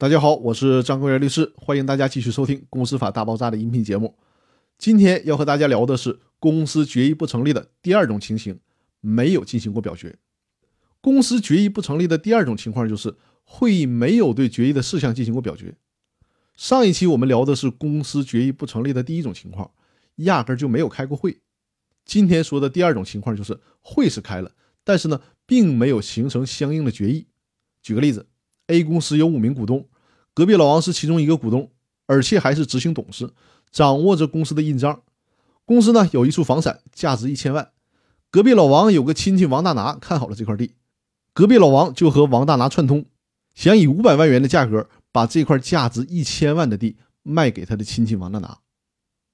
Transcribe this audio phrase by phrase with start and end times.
[0.00, 4.16] 大家好，我是张根元律师，欢迎大家继续收听《公司法大爆炸》的音频节目。
[4.78, 8.58] 今天要和大家聊的是公司决议不成立的第二种情形，
[9.02, 10.16] 没有进行过表决。
[11.02, 15.76] 公司决议不成立的第二种情况就是会议没有对决议的事项进行过表决。
[16.56, 19.70] 上一期我们聊的是公司决议不成立的第一种情况，
[20.16, 21.42] 压根就没有开过会。
[22.06, 24.50] 今天说的第二种情况就是会是开了，
[24.82, 27.26] 但是呢，并没有形成相应的决议。
[27.82, 28.26] 举个例子
[28.68, 29.86] ，A 公司有五名股东。
[30.34, 31.70] 隔壁老王是其中一个股东，
[32.06, 33.30] 而且还是执行董事，
[33.70, 35.02] 掌握着公司的印章。
[35.64, 37.70] 公司呢有一处房产，价值一千万。
[38.30, 40.74] 隔壁老王有个亲戚王大拿看好了这块地，
[41.32, 43.04] 隔壁老王就和王大拿串通，
[43.54, 48.58] 想以五百万元的价格把这块价值一千万的地卖给他的亲戚王大拿。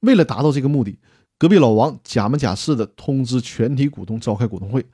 [0.00, 0.98] 为了达到这个目的，
[1.38, 4.86] 隔壁老王假模假式的通知全体股东召开股东会，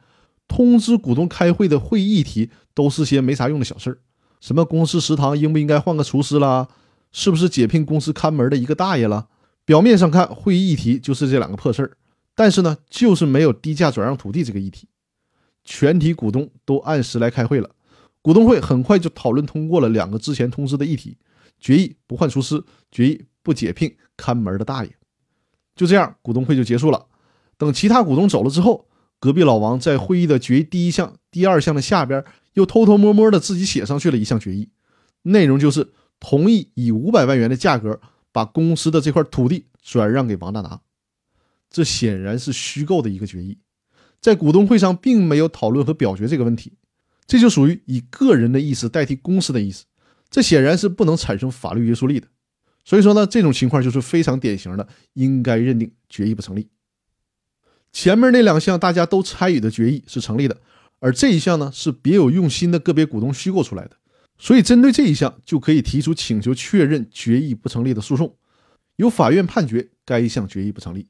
[0.49, 3.99] 通知股东开会的会议议题都是些没啥用的小事儿。
[4.43, 6.67] 什么公司食堂应不应该换个厨师啦？
[7.13, 9.29] 是不是解聘公司看门的一个大爷了？
[9.65, 11.97] 表面上看，会议议题就是这两个破事儿，
[12.35, 14.89] 但是呢，就是没有低价转让土地这个议题。
[15.63, 17.71] 全体股东都按时来开会了，
[18.21, 21.17] 股东会很快就讨论通过了两个之前通知的议题：
[21.61, 24.91] 决议不换厨师，决议不解聘看门的大爷。
[25.77, 27.07] 就这样，股东会就结束了。
[27.57, 28.89] 等其他股东走了之后，
[29.21, 32.25] 隔壁老王在会议的决议第一项、第二项的下边。
[32.55, 34.69] 又偷偷摸摸的自己写上去了一项决议，
[35.23, 38.01] 内容就是同意以五百万元的价格
[38.31, 40.81] 把公司的这块土地转让给王大拿。
[41.71, 43.59] 这显然是虚构的一个决议，
[44.21, 46.75] 在股东会上并没有讨论和表决这个问题，
[47.27, 49.85] 这就属于以个人的意思代替公司的意思，
[50.29, 52.29] 这显然是不能产生法律约束力的。
[52.85, 56.69] 所以说呢，这种情况就是非常典型的，应该认定决议不成立。
[57.91, 60.59] 前面那两项大家都参与的决议是成立的。
[61.03, 63.97] 而这一项呢，是别有用心的个别股东虚构出来的，
[64.39, 68.37] 所以针对这一项就可以提出请求确认决议不成立的诉讼，
[68.95, 71.09] 由法院判决该项决议不成立。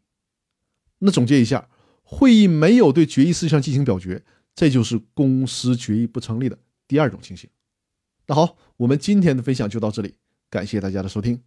[1.00, 1.68] 那总结一下，
[2.02, 4.24] 会议没有对决议事项进行表决，
[4.54, 6.58] 这就是公司决议不成立的
[6.88, 7.50] 第二种情形。
[8.28, 10.14] 那好，我们今天的分享就到这里，
[10.48, 11.38] 感谢大家的收听。